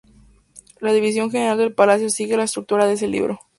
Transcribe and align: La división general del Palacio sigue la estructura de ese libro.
La 0.79 0.93
división 0.93 1.29
general 1.29 1.59
del 1.59 1.75
Palacio 1.75 2.09
sigue 2.09 2.35
la 2.35 2.45
estructura 2.45 2.87
de 2.87 2.93
ese 2.93 3.07
libro. 3.07 3.37